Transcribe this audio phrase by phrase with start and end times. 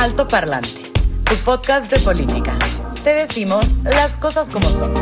[0.00, 0.90] Alto Parlante,
[1.24, 2.58] tu podcast de política.
[3.04, 4.94] Te decimos las cosas como son.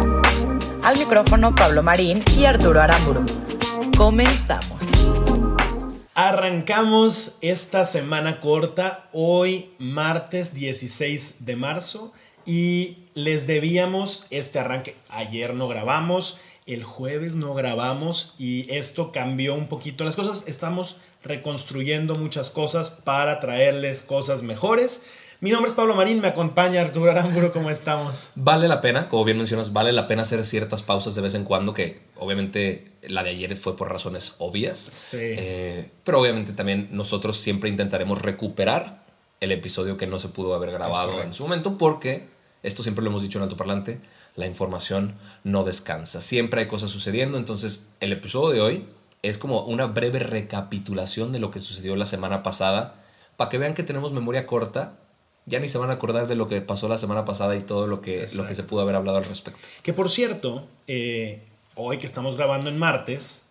[0.83, 3.25] Al micrófono Pablo Marín y Arturo Aramburu.
[3.97, 4.83] Comenzamos.
[6.17, 12.13] Arrancamos esta semana corta hoy, martes 16 de marzo,
[12.45, 14.97] y les debíamos este arranque.
[15.11, 20.49] Ayer no grabamos, el jueves no grabamos y esto cambió un poquito las cosas.
[20.49, 25.03] Estamos reconstruyendo muchas cosas para traerles cosas mejores.
[25.41, 28.31] Mi nombre es Pablo Marín, me acompaña Arturo Aramburo, ¿cómo estamos?
[28.35, 31.45] Vale la pena, como bien mencionas, vale la pena hacer ciertas pausas de vez en
[31.45, 34.81] cuando, que obviamente la de ayer fue por razones obvias.
[34.81, 35.19] Sí.
[35.21, 39.05] Eh, pero obviamente también nosotros siempre intentaremos recuperar
[39.41, 42.27] el episodio que no se pudo haber grabado en su momento, porque
[42.65, 44.01] esto siempre lo hemos dicho en altoparlante,
[44.35, 46.21] la información no descansa.
[46.21, 48.89] Siempre hay cosas sucediendo, entonces el episodio de hoy
[49.23, 52.95] es como una breve recapitulación de lo que sucedió la semana pasada,
[53.37, 54.95] para que vean que tenemos memoria corta.
[55.47, 57.87] Ya ni se van a acordar de lo que pasó la semana pasada y todo
[57.87, 59.59] lo que, lo que se pudo haber hablado al respecto.
[59.83, 61.43] Que por cierto, eh,
[61.75, 63.43] hoy que estamos grabando en martes,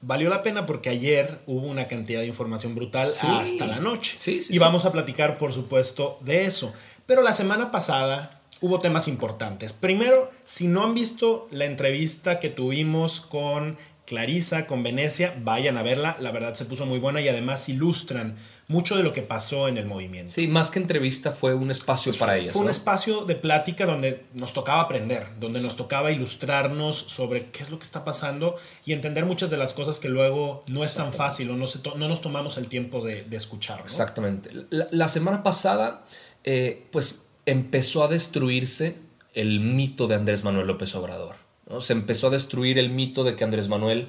[0.00, 3.28] valió la pena porque ayer hubo una cantidad de información brutal Sí.
[3.30, 4.16] hasta la noche.
[4.18, 6.72] Sí, sí, y vamos a platicar, por supuesto, de eso.
[7.06, 9.72] Pero la semana pasada hubo temas importantes.
[9.72, 15.82] Primero, si no han visto la entrevista que tuvimos con Clarisa, con Venecia, vayan a
[15.82, 16.16] verla.
[16.20, 18.36] La verdad se puso muy buena y además ilustran
[18.68, 20.32] mucho de lo que pasó en el movimiento.
[20.32, 22.52] Sí, más que entrevista fue un espacio para ellas.
[22.52, 27.62] Fue un espacio de plática donde nos tocaba aprender, donde nos tocaba ilustrarnos sobre qué
[27.62, 30.94] es lo que está pasando y entender muchas de las cosas que luego no es
[30.94, 33.78] tan fácil o no, se to- no nos tomamos el tiempo de, de escuchar.
[33.80, 33.84] ¿no?
[33.84, 34.50] Exactamente.
[34.70, 36.04] La, la semana pasada,
[36.44, 38.96] eh, pues empezó a destruirse
[39.34, 41.36] el mito de Andrés Manuel López Obrador.
[41.68, 41.80] ¿No?
[41.80, 44.08] Se empezó a destruir el mito de que Andrés Manuel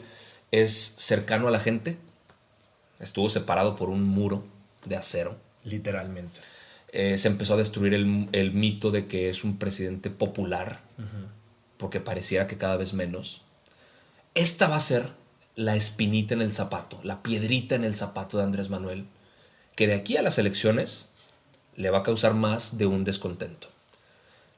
[0.51, 1.97] es cercano a la gente.
[2.99, 4.43] Estuvo separado por un muro
[4.85, 5.37] de acero.
[5.63, 6.39] Literalmente.
[6.93, 10.79] Eh, se empezó a destruir el, el mito de que es un presidente popular,
[11.77, 13.41] porque pareciera que cada vez menos.
[14.33, 15.09] Esta va a ser
[15.55, 19.05] la espinita en el zapato, la piedrita en el zapato de Andrés Manuel,
[19.75, 21.07] que de aquí a las elecciones
[21.75, 23.69] le va a causar más de un descontento.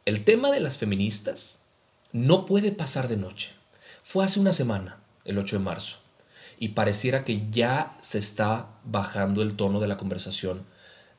[0.06, 1.60] El tema de las feministas
[2.12, 3.52] no puede pasar de noche.
[4.02, 5.98] Fue hace una semana, el 8 de marzo,
[6.58, 10.66] y pareciera que ya se está bajando el tono de la conversación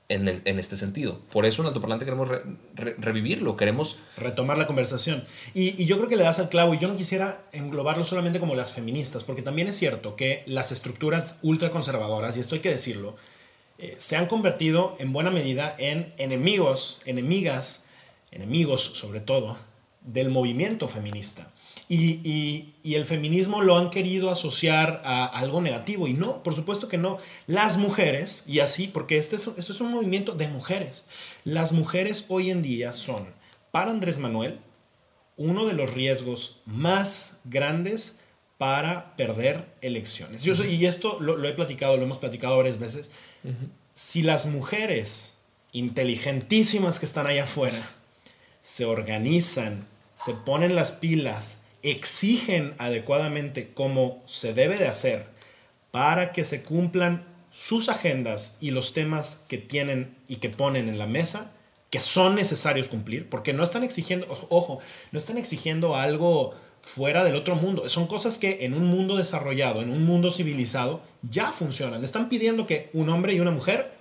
[0.09, 1.21] en, en este sentido.
[1.31, 2.43] Por eso en Altoparlante queremos re-
[2.75, 3.97] re- revivirlo, queremos...
[4.17, 5.23] Retomar la conversación.
[5.55, 8.41] Y, y yo creo que le das al clavo y yo no quisiera englobarlo solamente
[8.41, 12.71] como las feministas, porque también es cierto que las estructuras ultraconservadoras, y esto hay que
[12.71, 13.15] decirlo,
[13.79, 17.85] eh, se han convertido en buena medida en enemigos, enemigas,
[18.33, 19.57] enemigos sobre todo,
[20.03, 21.51] del movimiento feminista.
[21.89, 26.07] Y, y- y el feminismo lo han querido asociar a algo negativo.
[26.07, 27.19] Y no, por supuesto que no.
[27.47, 31.07] Las mujeres, y así, porque este es, esto es un movimiento de mujeres.
[31.45, 33.27] Las mujeres hoy en día son,
[33.73, 34.61] para Andrés Manuel,
[35.37, 38.21] uno de los riesgos más grandes
[38.57, 40.45] para perder elecciones.
[40.45, 43.11] Yo soy- y esto lo, lo he platicado, lo hemos platicado varias veces.
[43.95, 45.39] Si las mujeres
[45.73, 47.79] inteligentísimas que están allá afuera
[48.61, 49.87] se organizan,
[50.23, 55.27] se ponen las pilas, exigen adecuadamente como se debe de hacer
[55.93, 60.99] para que se cumplan sus agendas y los temas que tienen y que ponen en
[60.99, 61.53] la mesa,
[61.89, 64.79] que son necesarios cumplir, porque no están exigiendo, ojo, ojo,
[65.11, 67.89] no están exigiendo algo fuera del otro mundo.
[67.89, 72.05] Son cosas que en un mundo desarrollado, en un mundo civilizado, ya funcionan.
[72.05, 73.93] Están pidiendo que un hombre y una mujer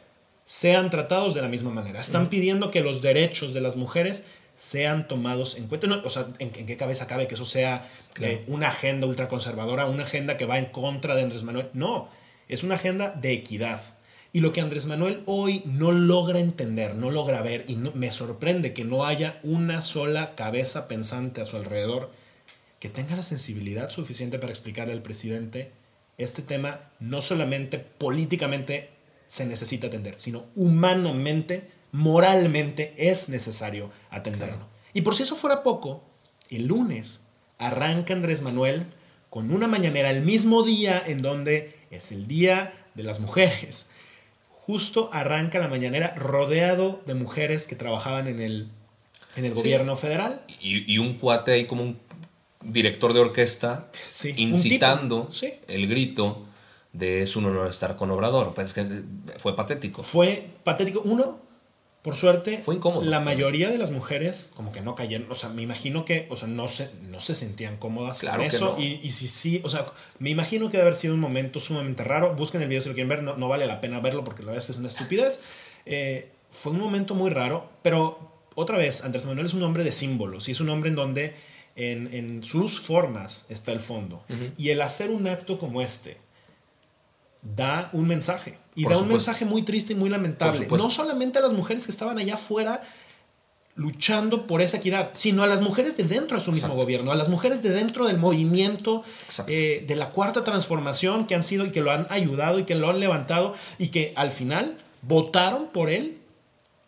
[0.44, 2.02] sean tratados de la misma manera.
[2.02, 4.26] Están pidiendo que los derechos de las mujeres
[4.60, 5.88] sean tomados en cuenta.
[5.88, 7.88] No, o sea, ¿en, en qué cabeza cabe que eso sea
[8.22, 11.70] eh, una agenda ultraconservadora, una agenda que va en contra de Andrés Manuel?
[11.74, 12.10] No,
[12.50, 13.82] es una agenda de equidad.
[14.34, 18.12] Y lo que Andrés Manuel hoy no logra entender, no logra ver, y no- me
[18.12, 22.12] sorprende que no haya una sola cabeza pensante a su alrededor
[22.80, 25.72] que tenga la sensibilidad suficiente para explicarle al presidente
[26.18, 28.90] este tema no solamente políticamente
[29.28, 34.68] se necesita atender, sino humanamente, moralmente es necesario atenderlo.
[34.94, 36.04] Y por si eso fuera poco,
[36.50, 37.22] el lunes
[37.58, 38.86] arranca Andrés Manuel
[39.30, 43.88] con una mañanera el mismo día en donde es el Día de las Mujeres.
[44.50, 48.70] Justo arranca la mañanera rodeado de mujeres que trabajaban en el,
[49.36, 49.62] en el Sí.
[49.62, 50.42] gobierno federal.
[50.60, 52.00] Y, y un cuate ahí como un
[52.62, 55.54] director de orquesta Sí, incitando sí.
[55.68, 56.46] el grito
[56.94, 58.54] de es un honor estar con Obrador.
[58.54, 59.04] Pues es que
[59.38, 60.04] fue patético.
[60.04, 61.02] Fue patético.
[61.06, 61.40] Uno,
[62.02, 63.04] por suerte, Fue incómodo.
[63.04, 65.30] la mayoría de las mujeres como que no cayeron.
[65.32, 68.46] O sea, me imagino que, o sea, no se, no se sentían cómodas Claro con
[68.48, 68.76] eso.
[68.78, 68.82] no.
[68.84, 69.86] Y, y si sí, o sea,
[70.20, 72.34] me imagino que debe haber sido un momento sumamente raro.
[72.36, 74.48] Busquen el video si lo quieren ver, no, no vale la pena verlo porque la
[74.48, 75.42] verdad es que es una estupidez.
[75.86, 79.92] Eh, fue un momento muy raro, pero otra vez, Andrés Manuel es un hombre de
[79.92, 81.34] símbolos y es un hombre en donde
[81.76, 84.24] en, en sus formas está el fondo.
[84.58, 86.18] Y el hacer un acto como este
[87.42, 88.58] da un mensaje.
[88.76, 90.68] Y Por da un mensaje muy triste y muy lamentable.
[90.70, 92.82] No solamente a las mujeres que estaban allá afuera
[93.80, 96.84] luchando por esa equidad, sino a las mujeres de dentro de su mismo Exacto.
[96.84, 99.04] gobierno, a las mujeres de dentro del movimiento
[99.48, 102.76] eh, de la cuarta transformación que han sido y que lo han ayudado y que
[102.76, 106.18] lo han levantado y que al final votaron por él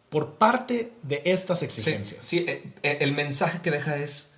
[0.10, 2.26] por parte de estas exigencias.
[2.26, 4.32] sí, eh, eh, el mensaje que deja es,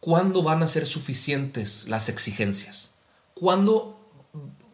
[0.00, 2.90] ¿cuándo van a ser suficientes las exigencias?
[3.32, 3.95] ¿Cuándo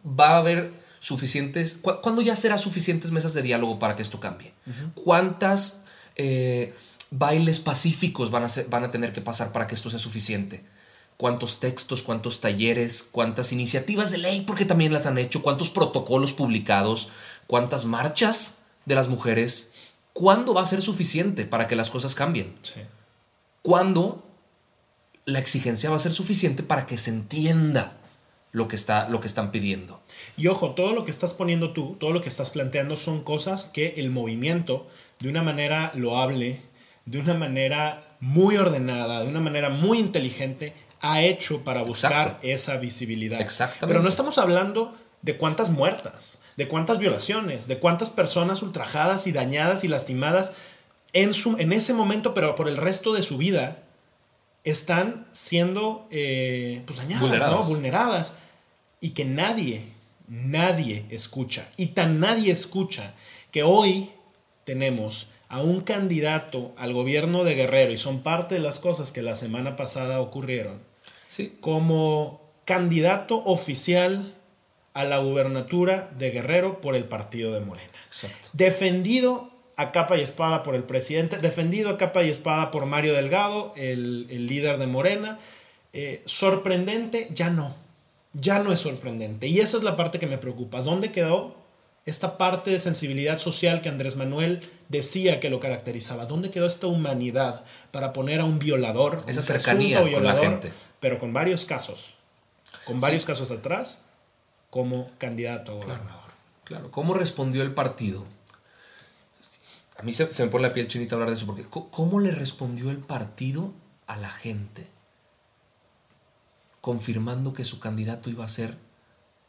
[0.05, 4.19] va a haber suficientes, cu- cuándo ya será suficientes mesas de diálogo para que esto
[4.19, 4.53] cambie?
[4.95, 5.83] ¿Cuántas
[6.15, 6.73] eh,
[7.11, 10.63] bailes pacíficos van a, ser- van a tener que pasar para que esto sea suficiente?
[11.17, 16.33] ¿Cuántos textos, cuántos talleres, cuántas iniciativas de ley, porque también las han hecho, cuántos protocolos
[16.33, 17.09] publicados,
[17.47, 19.71] cuántas marchas de las mujeres?
[20.13, 22.55] ¿Cuándo va a ser suficiente para que las cosas cambien?
[22.61, 22.81] Sí.
[23.61, 24.25] ¿Cuándo
[25.25, 27.97] la exigencia va a ser suficiente para que se entienda
[28.53, 30.01] lo que, está, lo que están pidiendo?
[30.37, 33.65] Y ojo, todo lo que estás poniendo tú, todo lo que estás planteando son cosas
[33.65, 34.87] que el movimiento,
[35.19, 36.61] de una manera loable,
[37.05, 42.47] de una manera muy ordenada, de una manera muy inteligente, ha hecho para buscar Exacto.
[42.47, 43.41] esa visibilidad.
[43.41, 43.87] Exactamente.
[43.87, 49.31] Pero no estamos hablando de cuántas muertas, de cuántas violaciones, de cuántas personas ultrajadas y
[49.31, 50.53] dañadas y lastimadas
[51.11, 53.79] en, su, en ese momento, pero por el resto de su vida,
[54.63, 57.51] están siendo eh, pues dañadas, Vulneradas.
[57.59, 57.63] ¿no?
[57.65, 58.33] vulneradas
[59.01, 59.83] y que nadie,
[60.27, 61.69] nadie escucha.
[61.77, 63.13] Y tan nadie escucha
[63.51, 64.09] que hoy
[64.63, 69.21] tenemos a un candidato al gobierno de Guerrero, y son parte de las cosas que
[69.21, 70.79] la semana pasada ocurrieron,
[71.29, 71.57] Sí.
[71.59, 74.33] como candidato oficial
[74.93, 77.91] a la gubernatura de Guerrero por el partido de Morena.
[78.07, 78.49] Exacto.
[78.53, 83.13] Defendido a capa y espada por el presidente, defendido a capa y espada por Mario
[83.13, 85.37] Delgado, el, el líder de Morena.
[85.93, 87.75] Eh, sorprendente, ya no.
[88.33, 89.47] Ya no es sorprendente.
[89.47, 90.81] Y esa es la parte que me preocupa.
[90.81, 91.55] ¿Dónde quedó
[92.05, 96.25] esta parte de sensibilidad social que Andrés Manuel decía que lo caracterizaba?
[96.25, 100.71] ¿Dónde quedó esta humanidad para poner a un violador, Esa un cercanía la violador, gente.
[100.99, 102.15] pero con varios casos,
[102.85, 103.01] con Sí.
[103.01, 104.01] varios casos atrás,
[104.71, 106.31] como candidato a gobernador?
[106.63, 106.89] Claro.
[106.91, 108.25] ¿Cómo respondió el partido?
[109.97, 112.31] A mí se, se me pone la piel chinita hablar de eso, porque ¿cómo le
[112.31, 113.73] respondió el partido
[114.07, 114.87] a la gente?
[116.81, 118.77] Confirmando que su candidato iba a ser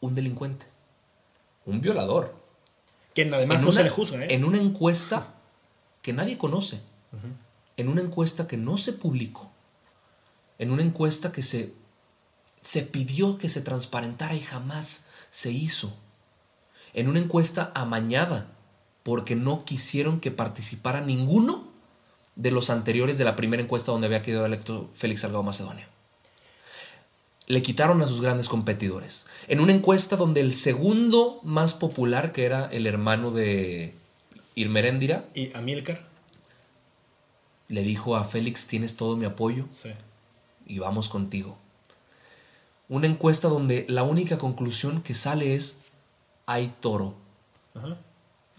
[0.01, 0.67] un delincuente,
[1.65, 2.35] un violador.
[3.15, 4.35] Que además En no se le juzga, ¿eh?
[4.35, 5.35] En una encuesta
[6.03, 6.81] que nadie conoce.
[7.77, 9.51] En una encuesta que no se publicó.
[10.59, 11.73] En una encuesta que se,
[12.63, 15.97] se pidió que se transparentara y jamás se hizo.
[16.93, 18.54] En una encuesta amañada
[19.05, 21.69] porque no quisieron que participara ninguno
[22.35, 25.87] de los anteriores de la primera encuesta donde había quedado electo Félix Salgado Macedonio.
[27.47, 29.27] Le quitaron a sus grandes competidores.
[29.47, 33.95] En una encuesta donde el segundo más popular, que era el hermano de
[34.55, 36.09] Irmeréndira, Y Amílcar,
[37.69, 39.91] le dijo a Félix, tienes todo mi apoyo sí.
[40.67, 41.59] y vamos contigo.
[42.89, 45.81] Una encuesta donde la única conclusión que sale es,
[46.47, 47.15] hay toro.
[47.75, 47.99] Ajá.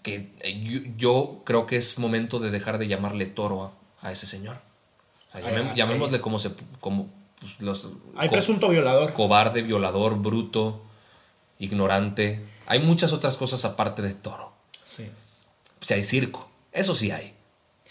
[0.06, 4.12] Que eh, yo, yo creo que es momento de dejar de llamarle toro a, a
[4.12, 4.58] ese señor.
[5.30, 6.52] O sea, Ay, llamem- ay, llamémosle como se...
[6.80, 7.10] Como,
[7.40, 9.14] pues, los, Hay co- presunto violador.
[9.14, 10.84] cobarde, violador, bruto,
[11.60, 12.46] ignorante.
[12.68, 14.54] Hay muchas otras cosas aparte de toro.
[14.82, 15.10] Sí.
[15.82, 16.50] O sea, hay circo.
[16.72, 17.34] Eso sí hay.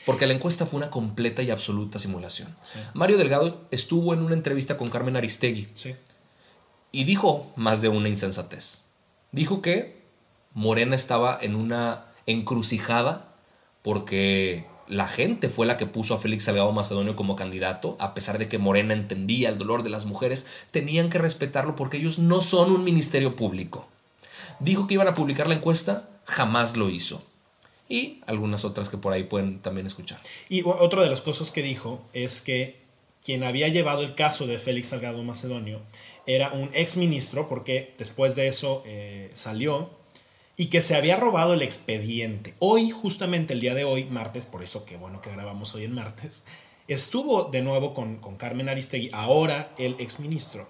[0.07, 2.55] Porque la encuesta fue una completa y absoluta simulación.
[2.63, 2.79] Sí.
[2.93, 5.95] Mario Delgado estuvo en una entrevista con Carmen Aristegui Sí.
[6.93, 8.81] y dijo más de una insensatez.
[9.33, 10.04] Dijo que
[10.55, 13.29] Morena estaba en una encrucijada
[13.83, 18.39] porque la gente fue la que puso a Félix Salgado Macedonio como candidato, a pesar
[18.39, 22.41] de que Morena entendía el dolor de las mujeres, tenían que respetarlo porque ellos no
[22.41, 23.89] son un ministerio público.
[24.61, 27.23] Dijo que iban a publicar la encuesta, jamás lo hizo.
[27.89, 30.21] Y algunas otras que por ahí pueden también escuchar.
[30.49, 32.81] Y otra de las cosas que dijo es que
[33.23, 35.81] quien había llevado el caso de Félix Salgado Macedonio
[36.27, 39.91] era un ex ministro, porque después de eso eh, salió,
[40.57, 42.55] y que se había robado el expediente.
[42.59, 45.95] Hoy, justamente el día de hoy, martes, por eso qué bueno que grabamos hoy en
[45.95, 46.45] martes,
[46.89, 50.69] estuvo de nuevo con, con Carmen Aristegui, ahora el ex ministro,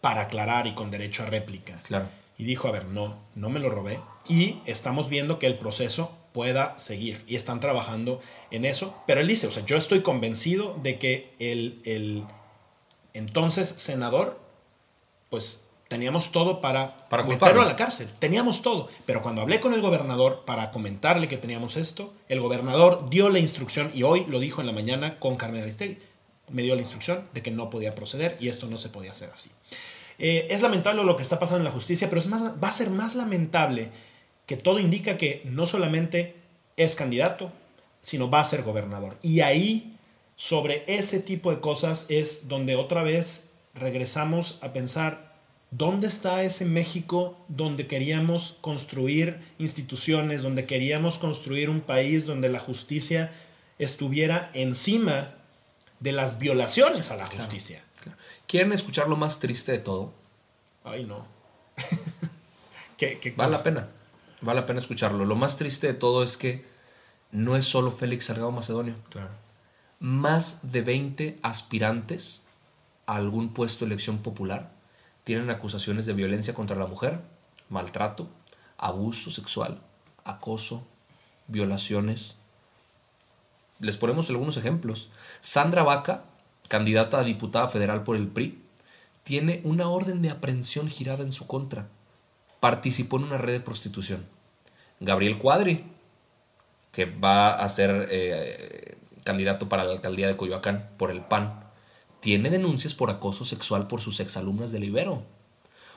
[0.00, 1.78] para aclarar y con derecho a réplica.
[1.82, 2.06] Claro.
[2.38, 4.00] Y dijo, a ver, no, no me lo robé.
[4.28, 7.22] Y estamos viendo que el proceso pueda seguir.
[7.26, 8.20] Y están trabajando
[8.50, 8.94] en eso.
[9.06, 12.24] Pero él dice, o sea, yo estoy convencido de que el, el
[13.12, 14.40] entonces senador,
[15.28, 18.08] pues teníamos todo para, Para meterlo a la cárcel.
[18.20, 18.88] Teníamos todo.
[19.06, 23.40] Pero cuando hablé con el gobernador para comentarle que teníamos esto, el gobernador dio la
[23.40, 25.98] instrucción, y hoy lo dijo en la mañana con Carmen Aristegui,
[26.48, 29.30] me dio la instrucción de que no podía proceder y esto no se podía hacer
[29.34, 29.50] así.
[30.20, 32.72] Eh, es lamentable lo que está pasando en la justicia, pero es más, va a
[32.72, 33.90] ser más lamentable
[34.46, 36.36] que todo indica que no solamente
[36.76, 37.50] es candidato,
[38.00, 39.16] sino va a ser gobernador.
[39.22, 39.96] Y ahí,
[40.36, 45.29] sobre ese tipo de cosas, es donde otra vez regresamos a pensar,
[45.70, 52.58] ¿dónde está ese México donde queríamos construir instituciones, donde queríamos construir un país donde la
[52.58, 53.32] justicia
[53.78, 55.34] estuviera encima
[56.00, 57.82] de las violaciones a la justicia?
[58.46, 60.12] ¿Quieren escuchar lo más triste de todo?
[60.84, 61.24] Ay, no.
[62.96, 63.88] ¿Qué, qué Vale la pena.
[64.40, 65.24] Vale la pena escucharlo.
[65.24, 66.64] Lo más triste de todo es que
[67.30, 68.96] no es solo Félix Salgado Macedonio.
[69.10, 69.30] Claro.
[70.00, 72.44] Más de 20 aspirantes
[73.06, 74.79] a algún puesto de elección popular
[75.24, 77.20] tienen acusaciones de violencia contra la mujer,
[77.68, 78.28] maltrato,
[78.78, 79.80] abuso sexual,
[80.24, 80.86] acoso,
[81.46, 82.36] violaciones.
[83.78, 85.10] Les ponemos algunos ejemplos.
[85.40, 86.24] Sandra Vaca,
[86.68, 88.62] candidata a diputada federal por el PRI,
[89.24, 91.88] tiene una orden de aprehensión girada en su contra.
[92.58, 94.26] Participó en una red de prostitución.
[94.98, 95.84] Gabriel Cuadri,
[96.92, 101.59] que va a ser eh, candidato para la alcaldía de Coyoacán por el PAN,
[102.20, 105.22] tiene denuncias por acoso sexual por sus exalumnas del Ibero.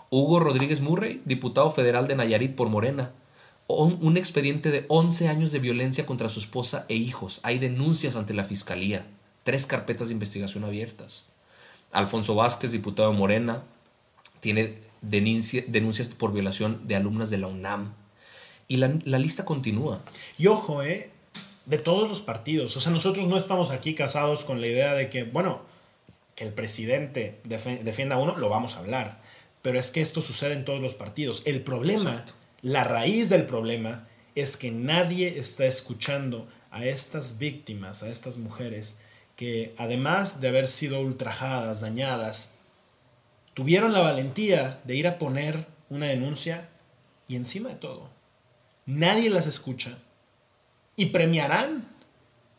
[0.09, 3.11] Hugo Rodríguez Murray, diputado federal de Nayarit por Morena,
[3.67, 7.39] un, expediente de 11 años de violencia contra su esposa e hijos.
[7.43, 9.05] Hay denuncias ante la fiscalía,
[9.43, 11.27] tres carpetas de investigación abiertas.
[11.91, 13.63] Alfonso Vázquez, diputado de Morena,
[14.39, 17.93] tiene denuncia- denuncias por violación de alumnas de la UNAM.
[18.67, 20.01] Y la, la lista continúa.
[20.37, 21.11] Y ojo, ¿eh?
[21.65, 22.75] De todos los partidos.
[22.75, 25.61] O sea, nosotros no estamos aquí casados con la idea de que, bueno,
[26.35, 29.21] que el presidente defienda a uno, lo vamos a hablar.
[29.61, 31.41] Pero es que esto sucede en todos los partidos.
[31.45, 32.33] El problema, Exacto.
[32.61, 38.97] la raíz del problema, es que nadie está escuchando a estas víctimas, a estas mujeres,
[39.35, 42.53] que además de haber sido ultrajadas, dañadas,
[43.53, 46.69] tuvieron la valentía de ir a poner una denuncia
[47.27, 48.09] y encima de todo,
[48.85, 49.97] nadie las escucha
[50.95, 51.87] y premiarán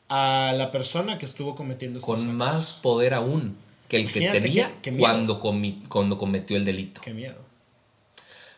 [0.09, 2.35] a la persona que estuvo cometiendo estos Con actos.
[2.37, 3.57] más poder aún
[3.89, 5.03] que el que tenía qué- qué miedo.
[5.05, 7.01] cuando, comi- cuando cometió el delito.
[7.03, 7.37] Qué miedo.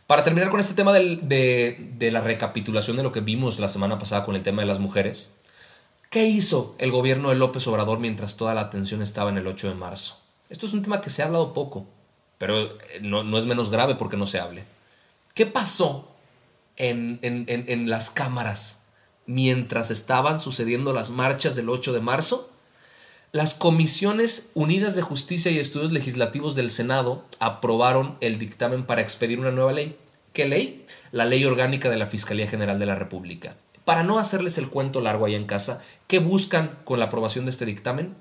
[0.06, 3.68] Para terminar con este tema del- de, de la recapitulación de lo que vimos la
[3.68, 5.30] semana pasada con el tema de las mujeres,
[6.11, 9.68] ¿qué hizo el gobierno de López Obrador mientras toda la atención estaba en el 8
[9.68, 10.21] de marzo?
[10.49, 11.87] Esto es un tema que se ha hablado poco,
[12.38, 12.71] pero eh,
[13.02, 14.64] no, no es menos grave porque no se hable.
[15.35, 16.09] ¿Qué pasó
[16.76, 18.83] en, en- en- en las cámaras
[19.26, 22.52] mientras estaban sucediendo las marchas del 8 de marzo?
[23.33, 29.40] Las comisiones unidas de justicia y estudios legislativos del Senado aprobaron el dictamen para expedir
[29.40, 29.97] una nueva ley.
[30.33, 30.85] ¿Qué ley?
[31.12, 33.56] La ley orgánica de la Fiscalía General de la República.
[33.85, 37.50] Para no hacerles el cuento largo allá en casa, ¿qué buscan con la aprobación de
[37.50, 38.14] este dictamen?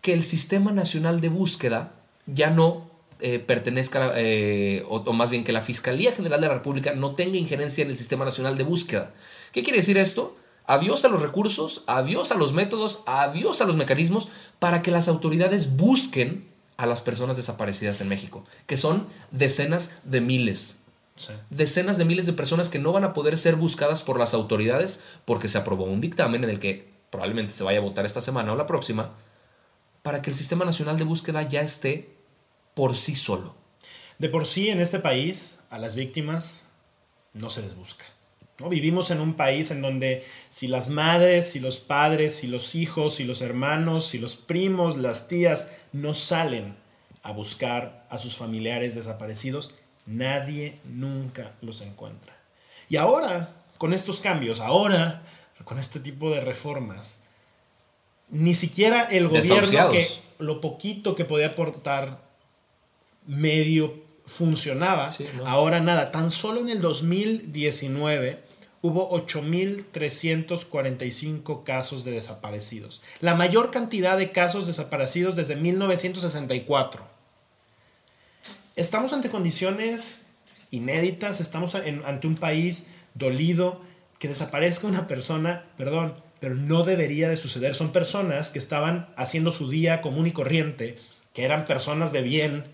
[0.00, 1.92] Que el Sistema Nacional de Búsqueda
[2.26, 6.54] ya no eh, pertenezca, eh, o, o más bien que la Fiscalía General de la
[6.54, 9.12] República no tenga injerencia en el Sistema Nacional de Búsqueda.
[9.52, 10.36] ¿Qué quiere decir esto?
[10.66, 15.08] Adiós a los recursos, adiós a los métodos, adiós a los mecanismos para que las
[15.08, 20.80] autoridades busquen a las personas desaparecidas en México, que son decenas de miles.
[21.14, 21.32] Sí.
[21.50, 25.00] Decenas de miles de personas que no van a poder ser buscadas por las autoridades
[25.24, 28.52] porque se aprobó un dictamen en el que probablemente se vaya a votar esta semana
[28.52, 29.12] o la próxima,
[30.02, 32.14] para que el Sistema Nacional de Búsqueda ya esté
[32.74, 33.54] por sí solo.
[34.18, 36.64] De por sí, en este país, a las víctimas
[37.32, 38.04] no se les busca.
[38.60, 38.68] ¿No?
[38.68, 43.16] Vivimos en un país en donde si las madres, si los padres, si los hijos,
[43.16, 46.76] si los hermanos, si los primos, las tías no salen
[47.22, 49.74] a buscar a sus familiares desaparecidos,
[50.06, 52.32] nadie nunca los encuentra.
[52.88, 55.22] Y ahora, con estos cambios, ahora,
[55.64, 57.18] con este tipo de reformas,
[58.28, 60.06] ni siquiera el gobierno que
[60.38, 62.20] lo poquito que podía aportar
[63.26, 65.46] medio funcionaba, Sí, ¿no?
[65.46, 68.45] ahora nada, tan solo en el 2019
[68.86, 77.06] hubo 8.345 casos de desaparecidos, la mayor cantidad de casos desaparecidos desde 1964.
[78.76, 80.22] estamos ante condiciones
[80.70, 83.80] inéditas, estamos ante un país dolido,
[84.18, 87.74] que desaparezca una persona, perdón, pero no debería de suceder.
[87.74, 90.96] Son personas que estaban haciendo su día común y corriente,
[91.32, 92.64] que eran personas de bien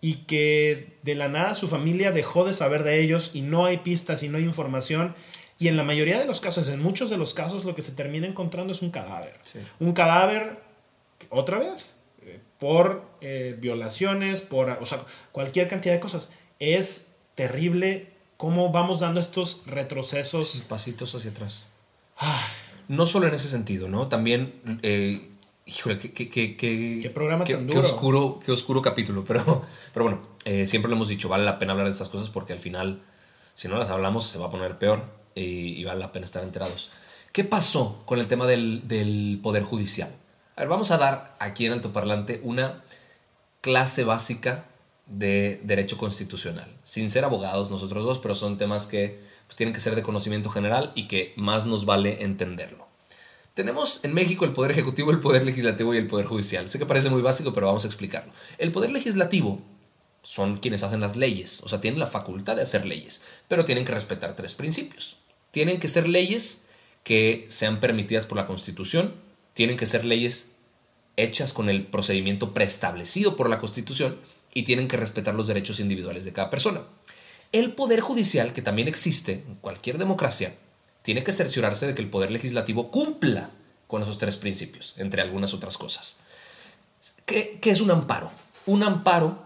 [0.00, 3.78] y que de la nada su familia dejó de saber de ellos y no hay
[3.78, 5.14] pistas y no hay información.
[5.58, 7.92] Y en la mayoría de los casos, en muchos de los casos, lo que se
[7.92, 9.34] termina encontrando es un cadáver.
[9.80, 10.62] Un cadáver,
[11.30, 16.30] otra vez, eh, por eh, violaciones, por o sea, cualquier cantidad de cosas.
[16.60, 20.62] Es terrible cómo vamos dando estos retrocesos.
[20.68, 21.66] pasitos hacia atrás.
[22.18, 22.48] Ah.
[22.88, 24.08] No solo en ese sentido, ¿no?
[24.08, 25.28] También, eh,
[25.68, 27.80] híjole, qué, qué, qué, programa tan duro.
[27.80, 31.58] Qué oscuro, qué oscuro capítulo, pero, pero bueno, eh, siempre lo hemos dicho, vale la
[31.58, 33.02] pena hablar de estas cosas porque al final,
[33.54, 36.90] si no las hablamos, se va a poner peor y, vale la pena estar enterados.
[37.32, 40.10] ¿Qué pasó con el tema del, del Poder Judicial?
[40.56, 42.82] A ver, vamos a dar aquí en Altoparlante una
[43.60, 44.64] clase básica
[45.06, 46.68] de derecho constitucional.
[46.82, 50.50] Sin ser abogados nosotros dos, pero son temas que pues, tienen que ser de conocimiento
[50.50, 52.87] general y que más nos vale entenderlo.
[53.58, 56.68] Tenemos en México el Poder Ejecutivo, el Poder Legislativo y el Poder Judicial.
[56.68, 58.32] Sé que parece muy básico, pero vamos a explicarlo.
[58.56, 59.60] El Poder Legislativo
[60.22, 63.84] son quienes hacen las leyes, o sea, tienen la facultad de hacer leyes, pero tienen
[63.84, 65.16] que respetar tres principios.
[65.50, 66.66] Tienen que ser leyes
[67.02, 69.12] que sean permitidas por la Constitución,
[69.54, 70.52] tienen que ser leyes
[71.16, 74.20] hechas con el procedimiento preestablecido por la Constitución
[74.54, 76.82] y tienen que respetar los derechos individuales de cada persona.
[77.50, 80.54] El poder judicial, que también existe en cualquier democracia,
[81.08, 83.48] tiene que cerciorarse de que el poder legislativo cumpla
[83.86, 86.18] con esos tres principios, entre algunas otras cosas.
[87.24, 88.30] ¿Qué, es un amparo?
[88.66, 89.42] Un amparo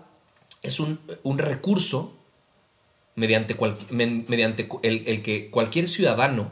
[0.60, 0.98] es un,
[1.38, 2.18] recurso
[3.14, 3.56] mediante,
[4.82, 6.50] el, el que cualquier ciudadano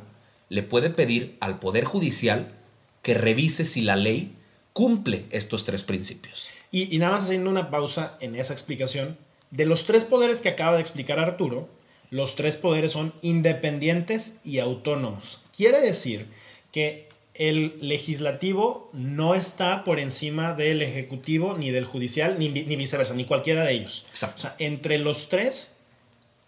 [0.49, 2.55] le puede pedir al Poder Judicial
[3.03, 4.37] que revise si la ley
[4.73, 6.47] cumple estos tres principios.
[6.71, 9.19] Y, nada más haciendo una pausa en esa explicación,
[9.51, 11.69] de los tres poderes que acaba de explicar Arturo,
[12.11, 15.41] los tres poderes son independientes y autónomos.
[15.57, 16.27] Quiere decir
[16.73, 23.25] que el legislativo no está por encima del ejecutivo, ni del judicial, ni, viceversa, ni
[23.25, 24.05] cualquiera de ellos.
[24.13, 25.77] O sea, entre los tres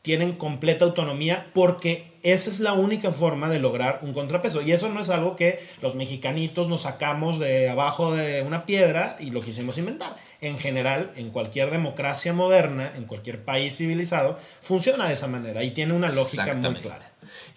[0.03, 4.61] tienen completa autonomía porque esa es la única forma de lograr un contrapeso.
[4.63, 9.17] Y eso no es algo que los mexicanitos nos sacamos de abajo de una piedra
[9.19, 10.17] y lo quisimos inventar.
[10.41, 15.71] En general, en cualquier democracia moderna, en cualquier país civilizado, funciona de esa manera y
[15.71, 17.11] tiene una lógica muy clara.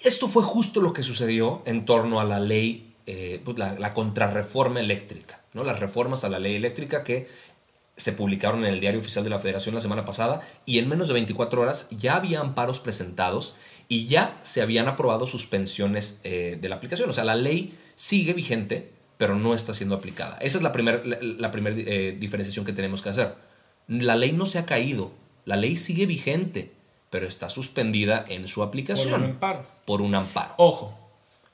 [0.04, 3.94] Esto fue justo lo que sucedió en torno a la ley, eh, pues la, la
[3.94, 5.64] contrarreforma eléctrica, ¿no?
[5.64, 7.28] las reformas a la ley eléctrica que
[7.98, 11.08] se publicaron en el Diario Oficial de la Federación la semana pasada y en menos
[11.08, 13.56] de 24 horas ya había amparos presentados
[13.88, 17.10] y ya se habían aprobado suspensiones eh, de la aplicación.
[17.10, 20.38] O sea, la ley sigue vigente, pero no está siendo aplicada.
[20.42, 23.36] Esa es la primera la, eh, diferenciación que tenemos que hacer.
[23.88, 25.12] La ley no se ha caído,
[25.46, 26.72] la ley sigue vigente,
[27.10, 29.12] pero está suspendida en su aplicación.
[29.12, 29.66] Por un amparo.
[29.86, 30.54] Por un amparo.
[30.58, 30.98] Ojo,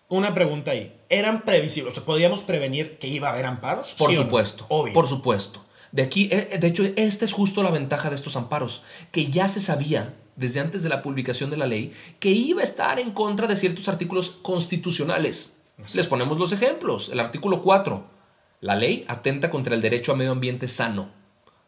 [0.08, 0.96] una pregunta ahí.
[1.10, 1.92] ¿Eran previsibles?
[1.92, 3.96] O sea, ¿podíamos prevenir que iba a haber amparos?
[3.96, 4.66] Por supuesto.
[4.70, 4.94] Obvio.
[4.94, 5.64] Por supuesto.
[5.92, 9.48] De aquí, eh, de hecho, esta es justo la ventaja de estos amparos, que ya
[9.48, 13.12] se sabía desde antes de la publicación de la ley que iba a estar en
[13.12, 15.58] contra de ciertos artículos constitucionales.
[15.96, 17.10] Les ponemos los ejemplos.
[17.10, 18.06] El artículo 4,
[18.62, 21.10] la ley atenta contra el derecho a medio ambiente sano.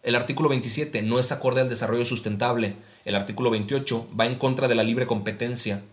[0.04, 2.76] El artículo 27 no es acorde al desarrollo sustentable.
[3.06, 5.84] El artículo 28 va en contra de la libre competencia.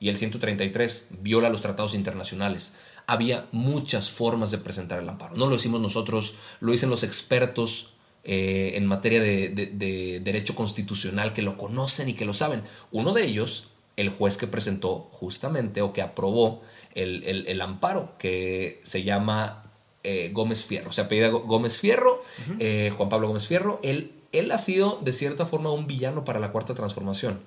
[0.00, 2.72] Y el 133 viola los tratados internacionales
[3.08, 5.34] había muchas formas de presentar el amparo.
[5.34, 11.40] No lo hicimos nosotros, lo dicen los expertos eh, en materia de, derecho constitucional que
[11.40, 12.62] lo conocen y que lo saben.
[12.92, 16.60] Uno de ellos, el juez que presentó justamente o que aprobó
[16.94, 19.64] el, amparo, que se llama
[20.04, 20.92] eh, Gómez Fierro.
[20.92, 22.20] Se apellida Gómez Fierro,
[22.58, 23.80] eh, Juan Pablo Gómez Fierro.
[23.82, 27.40] Él, él ha sido de cierta forma un villano para la cuarta transformación.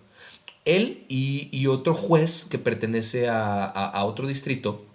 [0.66, 4.86] Él y, otro juez que pertenece a otro distrito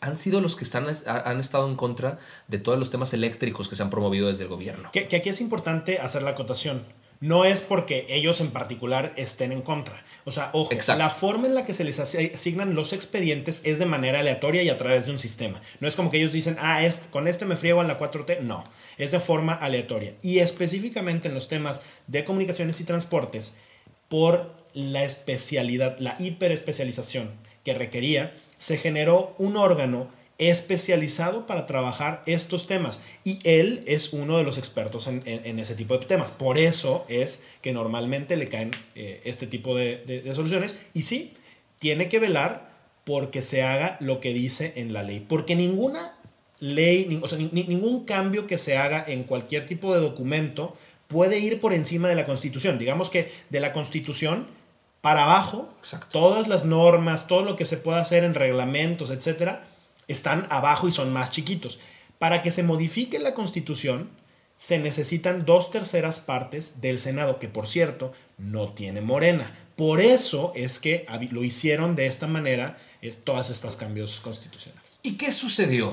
[0.00, 3.76] han sido los que están, han estado en contra de todos los temas eléctricos que
[3.76, 4.90] se han promovido desde el gobierno.
[4.92, 6.84] Que, aquí es importante hacer la acotación.
[7.18, 10.04] No es porque ellos en particular estén en contra.
[10.26, 13.86] O sea, ojo, la forma en la que se les asignan los expedientes es de
[13.86, 15.62] manera aleatoria y a través de un sistema.
[15.80, 18.40] No es como que ellos dicen, ah, con este me friego en la 4T.
[18.40, 18.64] No,
[18.98, 20.12] es de forma aleatoria.
[20.20, 23.56] Y específicamente en los temas de comunicaciones y transportes,
[24.08, 27.30] por la especialidad, la hiperespecialización
[27.64, 34.36] que requería, se generó un órgano especializado para trabajar estos temas y él es uno
[34.36, 36.30] de los expertos en, ese tipo de temas.
[36.30, 41.32] Por eso es que normalmente le caen eh, este tipo de, soluciones y sí,
[41.78, 42.70] tiene que velar
[43.04, 46.18] porque se haga lo que dice en la ley, porque ninguna
[46.58, 50.74] ley, o sea, ningún cambio que se haga en cualquier tipo de documento
[51.06, 52.78] puede ir por encima de la Constitución.
[52.78, 54.46] Digamos que de la Constitución
[55.00, 55.72] para abajo,
[56.10, 59.66] todas las normas, todo lo que se pueda hacer en reglamentos, etcétera,
[60.08, 61.78] están abajo y son más chiquitos.
[62.18, 64.08] Para que se modifique la Constitución,
[64.56, 69.52] se necesitan dos terceras partes del Senado, que por cierto no tiene Morena.
[69.76, 74.98] Por eso es que lo hicieron de esta manera es, todas estas cambios constitucionales.
[75.02, 75.92] ¿Y qué sucedió?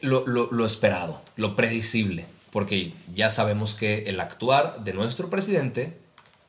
[0.00, 5.96] Lo, lo esperado, lo predecible, porque ya sabemos que el actuar de nuestro presidente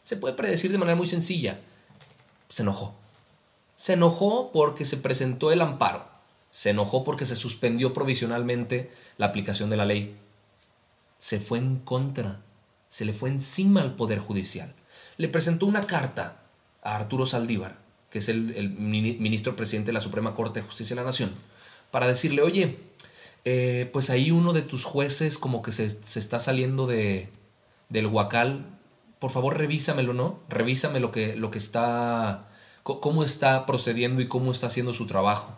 [0.04, 1.60] se puede predecir de manera muy sencilla.
[2.50, 2.96] Se enojó.
[3.76, 6.08] Se enojó porque se presentó el amparo.
[6.52, 10.18] Se enojó porque se suspendió provisionalmente la aplicación de la ley
[11.26, 12.42] se fue en contra,
[12.88, 14.76] se le fue encima al Poder Judicial.
[15.18, 16.44] Le presentó una carta
[16.84, 17.80] a Arturo Saldívar,
[18.12, 21.32] que es el, ministro presidente de la Suprema Corte de Justicia de la Nación,
[21.90, 22.78] para decirle, oye,
[23.44, 27.30] eh, pues ahí uno de tus jueces como que se, está saliendo de,
[27.90, 28.75] del huacal,
[29.26, 30.38] por favor revísamelo, ¿no?
[30.50, 32.48] Revísame lo que, lo que está,
[32.84, 35.52] cómo está procediendo y cómo está haciendo su trabajo.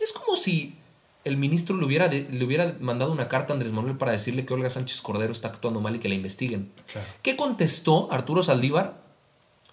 [0.00, 0.78] Es como si
[1.24, 4.54] el ministro le hubiera, le hubiera mandado una carta a Andrés Manuel para decirle que
[4.54, 6.72] Olga Sánchez Cordero está actuando mal y que la investiguen.
[7.20, 9.02] ¿Qué contestó Arturo Saldívar?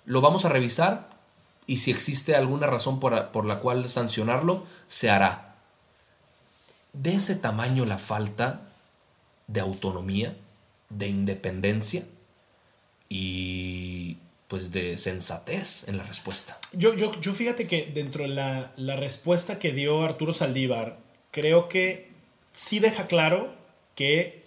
[0.03, 1.09] Lo vamos a revisar
[1.67, 5.55] y si existe alguna razón por, por la cual sancionarlo, se hará.
[6.91, 8.67] De ese tamaño la falta
[9.47, 10.35] de autonomía,
[10.89, 12.03] de independencia
[13.09, 14.17] y
[14.47, 16.57] pues de sensatez en la respuesta.
[16.73, 20.97] Yo, yo, yo fíjate que dentro de la, la respuesta que dio Arturo Saldívar,
[21.31, 22.09] creo que
[22.51, 23.53] sí deja claro
[23.95, 24.43] que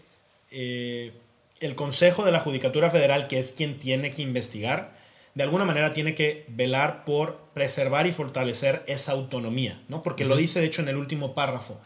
[0.51, 1.12] eh,
[1.61, 4.96] el Consejo de la Judicatura Federal, que es quien tiene que investigar,
[5.35, 10.03] de alguna manera tiene que velar por preservar y fortalecer esa autonomía, ¿no?
[10.03, 11.81] Porque lo dice, de hecho, en el último párrafo.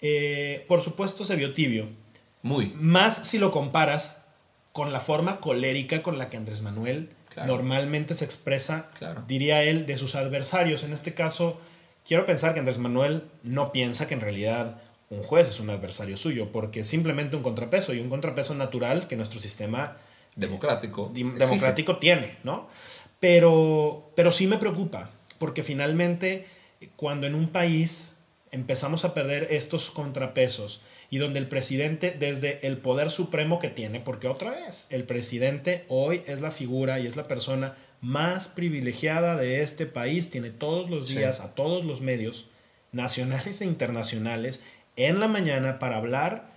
[0.00, 1.88] Eh, por supuesto, se vio tibio.
[2.42, 2.72] Muy.
[2.74, 4.21] Más si lo comparas
[4.72, 7.10] con la forma colérica con la que Andrés Manuel
[7.46, 8.90] normalmente se expresa,
[9.26, 10.84] diría él, de sus adversarios.
[10.84, 11.58] En este caso,
[12.04, 16.16] Quiero pensar que Andrés Manuel no piensa que en realidad un juez es un adversario
[16.16, 19.96] suyo, porque es simplemente un contrapeso y un contrapeso natural que nuestro sistema
[20.34, 22.66] democrático, democrático tiene, ¿no?
[23.20, 26.46] Pero, pero sí me preocupa, porque finalmente
[26.96, 28.14] cuando en un país
[28.52, 33.98] empezamos a perder estos contrapesos y donde el presidente desde el poder supremo que tiene,
[33.98, 39.36] porque otra vez, el presidente hoy es la figura y es la persona más privilegiada
[39.36, 42.46] de este país, tiene todos los días a todos los medios
[42.92, 44.60] nacionales e internacionales
[44.96, 46.50] en la mañana para hablar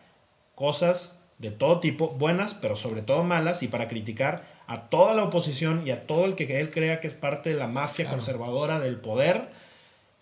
[0.53, 5.23] cosas de todo tipo, buenas, pero sobre todo malas, y para criticar a toda la
[5.23, 8.79] oposición y a todo el que él crea que es parte de la mafia conservadora
[8.79, 9.49] del poder.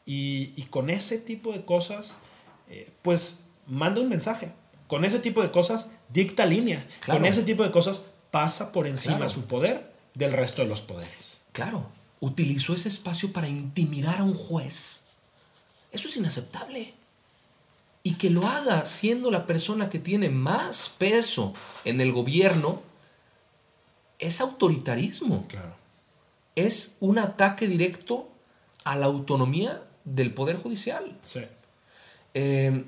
[0.05, 2.17] Y, con ese tipo de cosas,
[2.69, 4.51] eh, pues manda un mensaje.
[4.87, 6.85] Con ese tipo de cosas dicta línea.
[7.05, 11.41] Con ese tipo de cosas pasa por encima su poder del resto de los poderes.
[11.51, 11.89] Claro,
[12.19, 15.03] utilizó ese espacio para intimidar a un juez.
[15.91, 16.93] Eso es inaceptable.
[18.01, 21.53] Y que lo haga siendo la persona que tiene más peso
[21.85, 22.81] en el gobierno
[24.19, 25.47] es autoritarismo.
[25.47, 25.75] Claro.
[26.55, 28.29] Es un ataque directo
[28.83, 31.17] a la autonomía del Poder Judicial.
[31.23, 31.41] Sí.
[32.33, 32.83] Eh,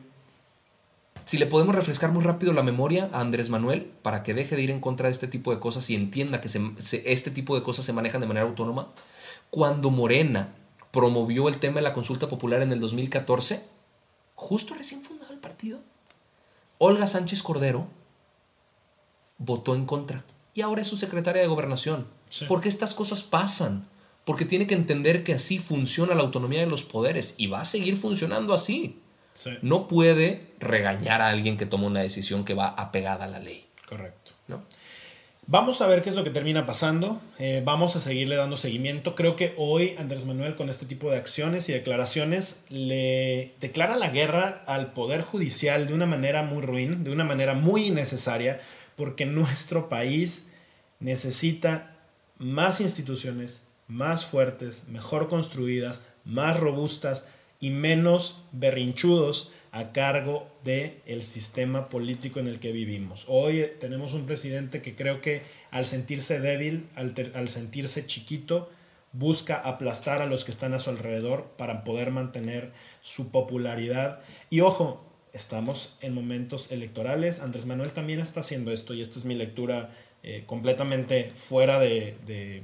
[1.26, 4.62] si le podemos refrescar muy rápido la memoria a Andrés Manuel para que deje de
[4.62, 6.50] ir en contra de este tipo de cosas y entienda que
[7.06, 8.92] este tipo de cosas se manejan de manera autónoma.
[9.50, 10.54] Cuando Morena
[10.92, 13.64] promovió el tema de la consulta popular en el 2014,
[14.36, 15.80] justo recién fundado el partido,
[16.78, 17.88] Olga Sánchez Cordero
[19.40, 20.24] votó en contra
[20.54, 22.08] y ahora es su secretaria de gobernación.
[22.48, 23.88] Porque estas cosas pasan.
[24.26, 27.66] Porque tiene que entender que así funciona la autonomía de los poderes y va a
[27.66, 29.00] seguir funcionando así.
[29.62, 33.66] No puede regañar a alguien que toma una decisión que va apegada a la ley.
[33.88, 34.32] Correcto.
[35.48, 37.22] Vamos a ver qué es lo que termina pasando.
[37.38, 39.14] Eh, vamos a seguirle dando seguimiento.
[39.14, 44.10] Creo que hoy Andrés Manuel con este tipo de acciones y declaraciones le declara la
[44.10, 48.60] guerra al Poder Judicial de una manera muy ruin, de una manera muy innecesaria,
[48.96, 50.48] porque nuestro país
[51.00, 51.96] necesita
[52.40, 57.26] más instituciones, más fuertes, mejor construidas, más robustas,
[57.60, 63.26] y menos berrinchudos a cargo del el sistema político en el que vivimos.
[63.28, 68.70] Hoy tenemos un presidente que creo que al sentirse débil, al, sentirse chiquito,
[69.14, 72.72] busca aplastar a los que están a su alrededor para poder mantener
[73.02, 74.20] su popularidad.
[74.50, 77.40] Y ojo, estamos en momentos electorales.
[77.40, 79.90] Andrés Manuel también está haciendo esto y esta es mi lectura
[80.24, 82.64] eh, completamente fuera de, de,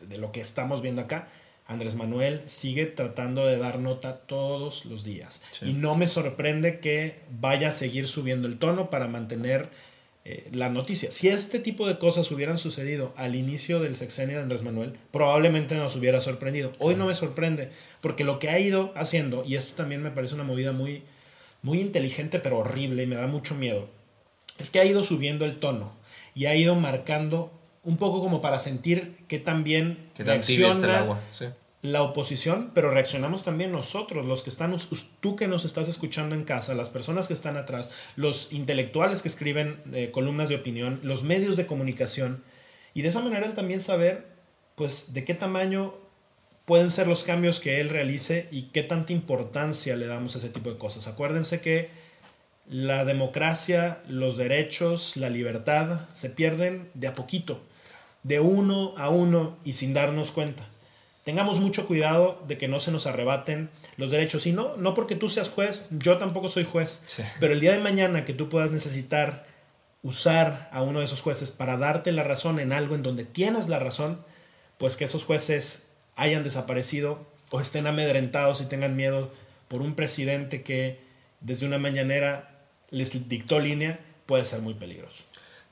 [0.00, 1.28] de, lo que estamos viendo acá.
[1.66, 5.42] Andrés Manuel sigue tratando de dar nota todos los días.
[5.62, 9.68] Y no me sorprende que vaya a seguir subiendo el tono para mantener
[10.28, 11.10] eh, la noticia.
[11.12, 15.76] Si este tipo de cosas hubieran sucedido al inicio del sexenio de Andrés Manuel, probablemente
[15.76, 16.72] nos hubiera sorprendido.
[16.80, 20.34] Hoy no me sorprende, porque lo que ha ido haciendo, y esto también me parece
[20.34, 21.04] una movida muy,
[21.62, 23.88] muy inteligente pero horrible y me da mucho miedo,
[24.58, 25.92] es que ha ido subiendo el tono
[26.34, 27.52] y ha ido marcando
[27.86, 31.18] un poco como para sentir que también reacciona
[31.82, 34.76] la oposición, pero reaccionamos también nosotros, los que están,
[35.20, 39.28] tú que nos estás escuchando en casa, las personas que están atrás, los intelectuales que
[39.28, 42.42] escriben eh, columnas de opinión, los medios de comunicación,
[42.92, 44.26] y de esa manera él también saber,
[44.74, 45.94] pues, de qué tamaño
[46.64, 50.48] pueden ser los cambios que él realice y qué tanta importancia le damos a ese
[50.48, 51.06] tipo de cosas.
[51.06, 51.88] Acuérdense que
[52.68, 57.62] la democracia, los derechos, la libertad se pierden de a poquito,
[58.26, 60.66] de uno a uno y sin darnos cuenta
[61.26, 64.46] tengamos mucho cuidado de que no se nos arrebaten los derechos.
[64.46, 67.02] Y no, no porque tú seas juez, yo tampoco soy juez,
[67.40, 69.44] pero el día de mañana que tú puedas necesitar
[70.04, 73.68] usar a uno de esos jueces para darte la razón en algo en donde tienes
[73.68, 74.24] la razón,
[74.78, 79.32] pues que esos jueces hayan desaparecido o estén amedrentados y tengan miedo
[79.66, 81.00] por un presidente que
[81.40, 82.60] desde una mañanera
[82.90, 85.24] les dictó línea, puede ser muy peligroso.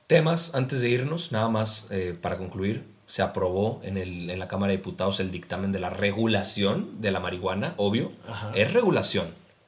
[0.07, 4.47] Temas, antes de irnos, nada más eh, para concluir, se aprobó en, el, en, la
[4.47, 8.11] Cámara de Diputados el dictamen de la regulación de la marihuana, obvio.
[8.53, 9.27] Es regulación,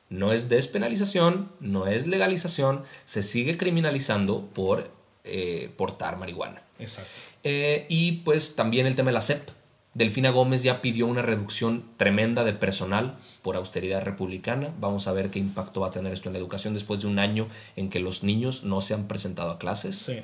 [0.10, 4.92] no es despenalización, no es legalización, se sigue criminalizando por
[5.24, 6.62] eh, portar marihuana.
[6.80, 7.22] Exacto.
[7.44, 9.57] Eh, y pues también el tema de la CEP.
[9.98, 14.72] Delfina Gómez ya pidió una reducción tremenda de personal por austeridad republicana.
[14.80, 17.18] Vamos a ver qué impacto va a tener esto en la educación después de un
[17.18, 19.98] año en que los niños no se han presentado a clases.
[19.98, 20.20] Sí.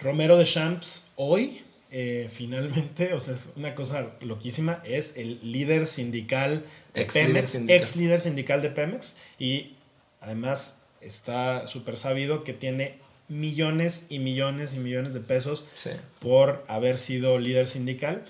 [0.00, 1.60] Romero de Champs hoy
[1.92, 7.54] eh, finalmente, o sea, es una cosa loquísima, es el líder sindical de ex Pemex,
[7.68, 9.76] ex líder sindical de Pemex, y
[10.20, 15.64] además está súper sabido que tiene millones y millones y millones de pesos
[16.18, 18.24] por haber sido líder sindical.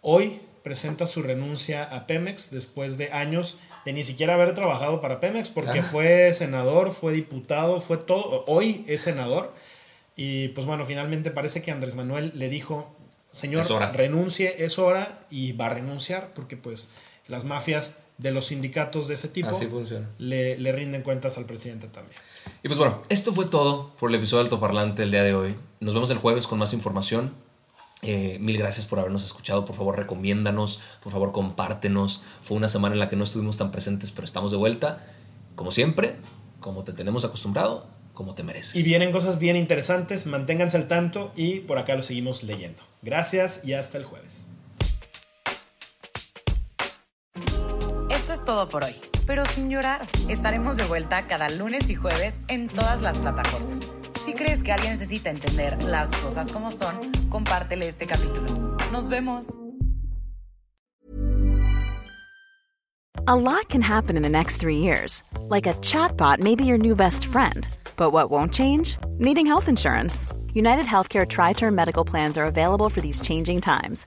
[0.00, 5.20] Hoy presenta su renuncia a Pemex después de años de ni siquiera haber trabajado para
[5.20, 5.82] Pemex, porque ah.
[5.82, 9.54] fue senador, fue diputado, fue todo, hoy es senador.
[10.16, 12.96] Y pues bueno, finalmente parece que Andrés Manuel le dijo,
[13.30, 16.90] señor, renuncie, es hora y va a renunciar porque pues
[17.28, 19.60] las mafias de los sindicatos de ese tipo
[20.18, 22.18] le, le, rinden cuentas al presidente también.
[22.62, 25.54] Y pues bueno, esto fue todo por el episodio del Altoparlante el día de hoy.
[25.80, 27.34] Nos vemos el jueves con más información.
[28.02, 29.64] Eh, mil gracias por habernos escuchado.
[29.64, 30.80] Por favor, recomiéndanos.
[31.02, 32.22] Por favor, compártenos.
[32.42, 35.04] Fue una semana en la que no estuvimos tan presentes, pero estamos de vuelta.
[35.54, 36.16] Como siempre,
[36.60, 38.74] como te tenemos acostumbrado, como te mereces.
[38.74, 42.82] Y vienen cosas bien interesantes, manténganse al tanto y por acá lo seguimos leyendo.
[43.02, 44.46] Gracias y hasta el jueves.
[48.10, 50.06] Esto es todo por hoy, pero sin llorar.
[50.28, 53.80] Estaremos de vuelta cada lunes y jueves en todas las plataformas.
[54.26, 58.76] Si crees que alguien necesita entender las cosas como son, compártele este capítulo.
[58.90, 59.54] Nos vemos.
[63.28, 65.22] A lot can happen in the next three years.
[65.48, 67.68] Like a chatbot may be your new best friend.
[67.96, 68.96] But what won't change?
[69.18, 70.26] Needing health insurance.
[70.52, 74.06] United Healthcare Tri Term Medical Plans are available for these changing times.